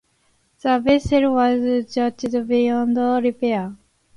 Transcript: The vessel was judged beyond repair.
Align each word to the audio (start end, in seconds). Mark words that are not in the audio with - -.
The 0.63 0.79
vessel 0.79 1.31
was 1.35 1.93
judged 1.93 2.47
beyond 2.47 2.97
repair. 3.23 3.75